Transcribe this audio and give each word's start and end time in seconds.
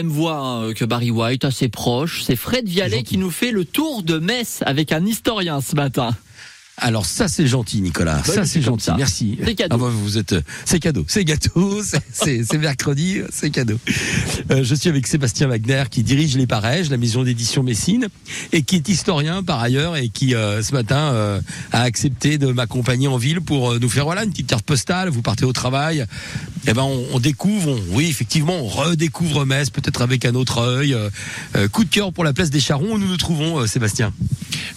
Même 0.00 0.12
voix 0.12 0.38
hein, 0.38 0.74
que 0.74 0.84
Barry 0.84 1.10
White, 1.10 1.44
assez 1.44 1.68
proche. 1.68 2.22
C'est 2.22 2.36
Fred 2.36 2.68
Vialet 2.68 3.02
qui 3.02 3.18
nous 3.18 3.32
fait 3.32 3.50
le 3.50 3.64
tour 3.64 4.04
de 4.04 4.20
Metz 4.20 4.62
avec 4.64 4.92
un 4.92 5.04
historien 5.04 5.60
ce 5.60 5.74
matin. 5.74 6.14
Alors 6.80 7.06
ça 7.06 7.26
c'est 7.28 7.46
gentil 7.46 7.80
Nicolas, 7.80 8.22
ça 8.24 8.44
c'est 8.46 8.62
gentil, 8.62 8.84
ça. 8.86 8.94
merci. 8.96 9.36
C'est 9.44 9.54
cadeau. 9.56 9.74
Ah 9.74 9.78
bah, 9.78 9.90
vous 9.92 10.16
êtes, 10.16 10.34
c'est 10.64 10.78
cadeau, 10.78 11.04
c'est 11.08 11.24
gâteau, 11.24 11.82
c'est- 12.12 12.52
mercredi, 12.58 13.18
c'est 13.32 13.50
cadeau. 13.50 13.78
Euh, 14.50 14.62
je 14.62 14.74
suis 14.76 14.88
avec 14.88 15.06
Sébastien 15.06 15.48
Wagner 15.48 15.84
qui 15.90 16.02
dirige 16.04 16.36
les 16.36 16.46
Parèges, 16.46 16.88
la 16.90 16.96
maison 16.96 17.24
d'édition 17.24 17.62
Messine, 17.64 18.08
et 18.52 18.62
qui 18.62 18.76
est 18.76 18.88
historien 18.88 19.42
par 19.42 19.60
ailleurs 19.60 19.96
et 19.96 20.08
qui 20.08 20.34
euh, 20.34 20.62
ce 20.62 20.72
matin 20.72 21.12
euh, 21.12 21.40
a 21.72 21.82
accepté 21.82 22.38
de 22.38 22.46
m'accompagner 22.52 23.08
en 23.08 23.16
ville 23.16 23.40
pour 23.40 23.72
euh, 23.72 23.78
nous 23.80 23.88
faire 23.88 24.04
voilà 24.04 24.22
une 24.24 24.30
petite 24.30 24.46
carte 24.46 24.64
postale. 24.64 25.08
Vous 25.08 25.22
partez 25.22 25.44
au 25.44 25.52
travail, 25.52 26.04
et 26.66 26.72
ben 26.74 26.82
on, 26.82 27.04
on 27.12 27.18
découvre, 27.20 27.70
on- 27.70 27.94
oui 27.96 28.06
effectivement 28.08 28.54
on 28.56 28.66
redécouvre 28.66 29.44
Metz 29.46 29.70
peut-être 29.70 30.00
avec 30.02 30.24
un 30.24 30.34
autre 30.36 30.58
œil. 30.58 30.94
Euh, 30.94 31.10
euh, 31.56 31.66
coup 31.68 31.82
de 31.84 31.90
cœur 31.90 32.12
pour 32.12 32.22
la 32.24 32.32
place 32.32 32.50
des 32.50 32.60
Charrons 32.60 32.92
où 32.94 32.98
nous 32.98 33.08
nous 33.08 33.16
trouvons, 33.16 33.58
euh, 33.60 33.66
Sébastien. 33.66 34.12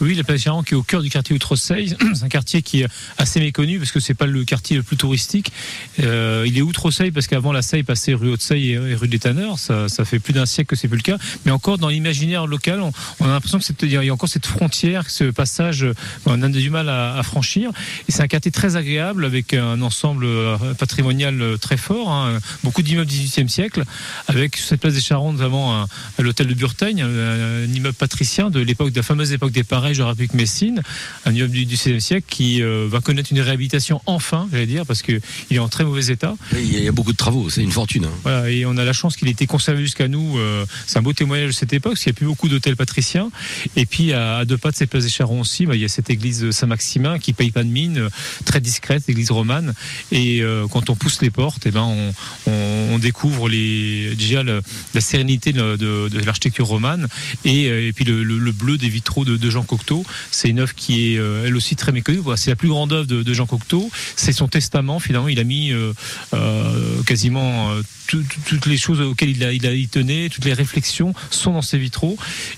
Oui, 0.00 0.14
la 0.14 0.24
place 0.24 0.40
Charon 0.40 0.62
qui 0.62 0.72
est 0.72 0.76
au 0.76 0.82
cœur 0.82 1.02
du 1.02 1.10
quartier 1.10 1.34
Outre-Seille. 1.36 1.94
C'est 2.14 2.24
un 2.24 2.28
quartier 2.28 2.62
qui 2.62 2.80
est 2.82 2.88
assez 3.18 3.38
méconnu 3.38 3.78
parce 3.78 3.92
que 3.92 4.00
c'est 4.00 4.14
pas 4.14 4.26
le 4.26 4.44
quartier 4.44 4.76
le 4.76 4.82
plus 4.82 4.96
touristique. 4.96 5.52
Euh, 6.00 6.44
il 6.46 6.56
est 6.56 6.62
Outre-Seille 6.62 7.10
parce 7.10 7.26
qu'avant 7.26 7.52
la 7.52 7.62
Seille 7.62 7.82
passait 7.82 8.14
rue 8.14 8.30
Haute-Seille 8.30 8.72
et 8.72 8.94
rue 8.94 9.08
des 9.08 9.18
Tanneurs. 9.18 9.58
Ça, 9.58 9.88
fait 10.04 10.18
plus 10.18 10.32
d'un 10.32 10.46
siècle 10.46 10.70
que 10.70 10.76
c'est 10.76 10.88
plus 10.88 10.96
le 10.96 11.02
cas. 11.02 11.18
Mais 11.44 11.52
encore 11.52 11.76
dans 11.76 11.88
l'imaginaire 11.88 12.46
local, 12.46 12.80
on, 12.80 13.24
a 13.24 13.28
l'impression 13.28 13.58
que 13.58 13.64
c'est- 13.64 13.82
il 13.82 13.90
y 13.92 13.96
a 14.08 14.12
encore 14.12 14.28
cette 14.28 14.46
frontière, 14.46 15.08
ce 15.10 15.24
passage, 15.24 15.84
euh, 15.84 15.94
on 16.26 16.42
a 16.42 16.48
du 16.48 16.70
mal 16.70 16.88
à, 16.88 17.22
franchir. 17.22 17.70
Et 18.08 18.12
c'est 18.12 18.22
un 18.22 18.28
quartier 18.28 18.50
très 18.50 18.76
agréable 18.76 19.24
avec 19.24 19.52
un 19.52 19.82
ensemble 19.82 20.24
euh, 20.24 20.56
patrimonial 20.78 21.58
très 21.60 21.76
fort, 21.76 22.10
hein. 22.10 22.38
beaucoup 22.64 22.82
d'immeubles 22.82 23.10
du 23.10 23.16
XVIIIe 23.18 23.48
siècle, 23.48 23.84
avec 24.28 24.56
cette 24.56 24.80
place 24.80 24.94
des 24.94 25.00
Charentes 25.00 25.40
un- 25.40 25.86
l'hôtel 26.18 26.46
de 26.46 26.54
Burteigne, 26.54 27.02
un, 27.02 27.64
immeuble 27.66 27.94
patricien 27.94 28.50
de 28.50 28.60
l'époque, 28.60 28.92
de 28.92 28.96
la 28.96 29.02
fameuse 29.02 29.32
époque 29.32 29.52
des 29.52 29.64
Pareils, 29.90 29.94
je 29.96 30.02
rappelle 30.02 30.28
que 30.28 30.36
Messine, 30.36 30.82
un 31.26 31.34
immeuble 31.34 31.52
du 31.52 31.64
XVIe 31.64 32.00
siècle 32.00 32.26
qui 32.28 32.62
euh, 32.62 32.86
va 32.88 33.00
connaître 33.00 33.32
une 33.32 33.40
réhabilitation 33.40 34.00
enfin, 34.06 34.48
j'allais 34.52 34.66
dire, 34.66 34.86
parce 34.86 35.02
que 35.02 35.20
il 35.50 35.56
est 35.56 35.58
en 35.58 35.68
très 35.68 35.82
mauvais 35.84 36.06
état. 36.12 36.36
Oui, 36.54 36.60
Il 36.72 36.84
y 36.84 36.86
a 36.88 36.92
beaucoup 36.92 37.10
de 37.12 37.16
travaux, 37.16 37.50
c'est 37.50 37.62
une 37.62 37.72
fortune. 37.72 38.04
hein. 38.04 38.10
Voilà, 38.22 38.48
et 38.50 38.64
on 38.66 38.76
a 38.76 38.84
la 38.84 38.92
chance 38.92 39.16
qu'il 39.16 39.26
ait 39.26 39.32
été 39.32 39.46
conservé 39.46 39.82
jusqu'à 39.82 40.06
nous. 40.06 40.38
euh, 40.38 40.64
c'est 40.86 40.98
un 40.98 41.02
beau 41.02 41.12
témoignage 41.12 41.48
de 41.48 41.52
cette 41.54 41.72
époque, 41.72 41.92
parce 41.94 42.04
qu'il 42.04 42.10
n'y 42.12 42.16
a 42.16 42.18
plus 42.18 42.26
beaucoup 42.26 42.48
d'hôtels 42.48 42.76
patriciens. 42.76 43.30
Et 43.74 43.84
puis, 43.86 44.12
à, 44.12 44.36
à 44.38 44.44
deux 44.44 44.58
pas 44.58 44.70
de 44.70 44.76
ces 44.76 44.86
places 44.86 45.04
des 45.04 45.10
Charons 45.10 45.40
aussi, 45.40 45.66
bah, 45.66 45.74
il 45.74 45.80
y 45.80 45.84
a 45.84 45.88
cette 45.88 46.10
église 46.10 46.50
Saint-Maximin 46.52 47.18
qui 47.18 47.32
paye 47.32 47.50
pas 47.50 47.64
de 47.64 47.68
mine, 47.68 47.98
euh, 47.98 48.08
très 48.44 48.60
discrète, 48.60 49.08
église 49.08 49.30
romane. 49.32 49.74
Et 50.12 50.40
euh, 50.42 50.68
quand 50.68 50.88
on 50.90 50.94
pousse 50.94 51.20
les 51.22 51.30
portes, 51.30 51.62
eh 51.66 51.70
ben, 51.72 51.82
on, 51.82 52.12
on, 52.46 52.88
on 52.92 52.98
découvre 52.98 53.48
les, 53.48 54.14
déjà 54.14 54.42
le- 54.44 54.62
la 54.94 55.00
sérénité 55.00 55.52
de, 55.52 55.76
de- 55.76 56.08
de 56.08 56.18
l'architecture 56.20 56.66
romane 56.66 57.08
et, 57.44 57.64
et 57.88 57.92
puis 57.92 58.04
le, 58.04 58.22
le- 58.22 58.38
le 58.38 58.52
bleu 58.52 58.76
des 58.78 58.88
vitraux 58.88 59.24
de, 59.24 59.36
de 59.36 59.50
Jean 59.50 59.62
Cocteau. 59.80 60.04
C'est 60.30 60.48
une 60.48 60.60
œuvre 60.60 60.74
qui 60.74 61.14
est 61.14 61.18
euh, 61.18 61.44
elle 61.46 61.56
aussi 61.56 61.74
très 61.76 61.92
méconnue. 61.92 62.18
Voilà, 62.18 62.36
c'est 62.36 62.50
la 62.50 62.56
plus 62.56 62.68
grande 62.68 62.92
œuvre 62.92 63.06
de, 63.06 63.22
de 63.22 63.34
Jean 63.34 63.46
Cocteau. 63.46 63.90
C'est 64.16 64.32
son 64.32 64.48
testament. 64.48 64.98
Finalement, 65.00 65.28
il 65.28 65.38
a 65.40 65.44
mis 65.44 65.72
euh, 65.72 65.92
euh, 66.34 67.02
quasiment 67.06 67.70
tout- 68.06 68.22
tout- 68.22 68.40
toutes 68.46 68.66
les 68.66 68.76
choses 68.76 69.00
auxquelles 69.00 69.30
il, 69.30 69.42
a, 69.44 69.52
il, 69.52 69.66
a, 69.66 69.72
il 69.72 69.88
tenait, 69.88 70.28
toutes 70.28 70.44
les 70.44 70.52
réflexions 70.52 71.14
sont 71.30 71.52
dans 71.52 71.62
ses 71.62 71.78
vitraux. 71.78 72.16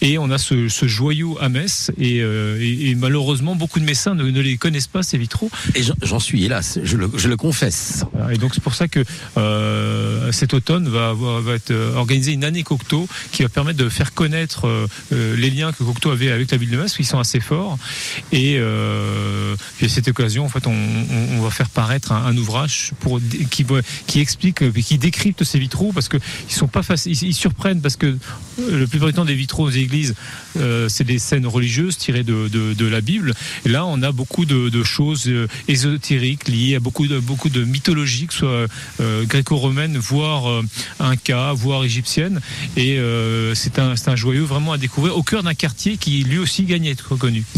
Et 0.00 0.18
on 0.18 0.30
a 0.30 0.38
ce, 0.38 0.68
ce 0.68 0.86
joyau 0.88 1.38
à 1.40 1.48
Metz. 1.48 1.90
Et, 1.98 2.20
euh, 2.20 2.58
et- 2.60 2.90
et 2.90 2.94
malheureusement, 2.94 3.54
beaucoup 3.54 3.78
de 3.80 3.84
médecins 3.84 4.14
ne, 4.14 4.24
ne 4.24 4.40
les 4.40 4.56
connaissent 4.56 4.86
pas, 4.88 5.02
ces 5.02 5.18
vitraux. 5.18 5.50
Et 5.74 5.82
j'en- 5.82 6.18
suis 6.24 6.44
hélas, 6.44 6.78
je 6.82 6.96
le, 6.96 7.10
je 7.16 7.28
le 7.28 7.36
confesse. 7.36 8.04
Et 8.32 8.38
donc 8.38 8.54
c'est 8.54 8.62
pour 8.62 8.74
ça 8.74 8.88
que 8.88 9.04
euh, 9.36 10.32
cet 10.32 10.54
automne 10.54 10.88
va, 10.88 11.10
avoir- 11.10 11.40
va 11.42 11.54
être 11.54 11.70
euh, 11.70 11.94
organisé 11.96 12.32
une 12.32 12.44
année 12.44 12.62
Cocteau 12.62 13.06
qui 13.30 13.42
va 13.42 13.48
permettre 13.50 13.78
de 13.78 13.88
faire 13.90 14.14
connaître 14.14 14.66
les 15.10 15.50
liens 15.50 15.72
que 15.72 15.84
Cocteau 15.84 16.10
avait 16.10 16.30
avec 16.30 16.50
la 16.50 16.56
ville 16.56 16.70
de 16.70 16.76
Metz, 16.78 16.98
sont 17.04 17.18
assez 17.18 17.40
forts. 17.40 17.78
Et, 18.32 18.56
euh, 18.58 19.56
puis 19.76 19.86
à 19.86 19.88
cette 19.88 20.08
occasion, 20.08 20.44
en 20.44 20.48
fait, 20.48 20.66
on, 20.66 21.42
va 21.42 21.50
faire 21.50 21.68
paraître 21.68 22.12
un, 22.12 22.36
ouvrage 22.36 22.92
pour 23.00 23.20
qui, 23.50 23.66
qui 24.06 24.20
explique, 24.20 24.62
euh, 24.62 24.70
qui 24.70 24.98
décrypte 24.98 25.44
ces 25.44 25.58
vitraux 25.58 25.92
parce 25.92 26.08
que 26.08 26.16
ils 26.48 26.54
sont 26.54 26.68
pas 26.68 26.82
faciles, 26.82 27.16
ils, 27.22 27.34
surprennent 27.34 27.80
parce 27.80 27.96
que 27.96 28.06
euh, 28.06 28.16
le 28.58 28.86
du 28.86 29.12
temps 29.12 29.24
des 29.24 29.34
vitraux 29.34 29.64
aux 29.64 29.70
églises, 29.70 30.14
c'est 30.88 31.04
des 31.04 31.18
scènes 31.18 31.46
religieuses 31.46 31.98
tirées 31.98 32.22
de, 32.22 32.48
de, 32.48 32.86
la 32.86 33.00
Bible. 33.00 33.34
Et 33.66 33.68
là, 33.68 33.84
on 33.84 34.02
a 34.02 34.12
beaucoup 34.12 34.44
de, 34.44 34.82
choses 34.84 35.30
ésotériques 35.68 36.48
liées 36.48 36.76
à 36.76 36.80
beaucoup 36.80 37.06
de, 37.06 37.18
beaucoup 37.18 37.48
de 37.48 37.64
mythologie, 37.64 38.26
que 38.26 38.34
soit 38.34 38.66
gréco-romaine, 39.00 39.98
voire 39.98 40.62
inca, 41.00 41.52
voire 41.52 41.84
égyptienne. 41.84 42.40
Et 42.76 42.98
c'est 43.54 43.78
un, 43.78 43.94
un 44.06 44.16
joyau 44.16 44.46
vraiment 44.46 44.72
à 44.72 44.78
découvrir 44.78 45.16
au 45.16 45.22
cœur 45.22 45.42
d'un 45.42 45.54
quartier 45.54 45.96
qui 45.96 46.22
lui 46.22 46.38
aussi 46.38 46.64
gagne 46.64 46.88
à 46.88 46.93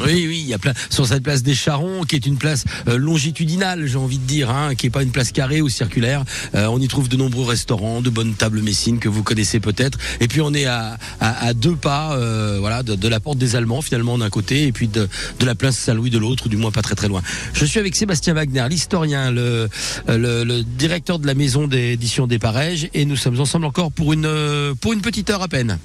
Oui, 0.00 0.26
oui, 0.28 0.40
il 0.40 0.46
y 0.46 0.54
a 0.54 0.58
plein 0.58 0.74
sur 0.90 1.06
cette 1.06 1.22
place 1.22 1.42
des 1.42 1.54
Charrons, 1.54 2.02
qui 2.04 2.16
est 2.16 2.26
une 2.26 2.36
place 2.36 2.64
euh, 2.88 2.96
longitudinale, 2.96 3.86
j'ai 3.86 3.96
envie 3.96 4.18
de 4.18 4.26
dire, 4.26 4.50
hein, 4.50 4.74
qui 4.74 4.86
est 4.86 4.90
pas 4.90 5.02
une 5.02 5.10
place 5.10 5.32
carrée 5.32 5.60
ou 5.60 5.68
circulaire. 5.68 6.24
Euh, 6.54 6.66
on 6.66 6.80
y 6.80 6.88
trouve 6.88 7.08
de 7.08 7.16
nombreux 7.16 7.44
restaurants, 7.44 8.00
de 8.00 8.10
bonnes 8.10 8.34
tables 8.34 8.60
messines 8.60 8.98
que 8.98 9.08
vous 9.08 9.22
connaissez 9.22 9.60
peut-être. 9.60 9.98
Et 10.20 10.28
puis 10.28 10.40
on 10.40 10.52
est 10.54 10.66
à, 10.66 10.98
à, 11.20 11.54
deux 11.54 11.76
pas, 11.76 12.16
euh, 12.16 12.58
voilà, 12.60 12.82
de, 12.82 13.08
la 13.08 13.20
porte 13.20 13.38
des 13.38 13.56
Allemands 13.56 13.82
finalement 13.82 14.18
d'un 14.18 14.30
côté, 14.30 14.66
et 14.66 14.72
puis 14.72 14.88
de, 14.88 15.08
de 15.38 15.46
la 15.46 15.54
place 15.54 15.76
Saint-Louis 15.76 16.10
de 16.10 16.18
l'autre, 16.18 16.48
du 16.48 16.56
moins 16.56 16.70
pas 16.70 16.82
très 16.82 16.94
très 16.94 17.08
loin. 17.08 17.22
Je 17.52 17.64
suis 17.64 17.80
avec 17.80 17.96
Sébastien 17.96 18.34
Wagner, 18.34 18.66
l'historien, 18.68 19.30
le, 19.30 19.68
le, 20.08 20.62
directeur 20.62 21.18
de 21.18 21.26
la 21.26 21.34
maison 21.34 21.66
d'édition 21.66 22.26
des 22.26 22.38
Parèges, 22.38 22.88
et 22.94 23.04
nous 23.04 23.16
sommes 23.16 23.40
ensemble 23.40 23.66
encore 23.66 23.92
pour 23.92 24.12
une 24.12 24.74
pour 24.80 24.92
une 24.92 25.00
petite 25.00 25.30
heure 25.30 25.42
à 25.42 25.48
peine. 25.48 25.78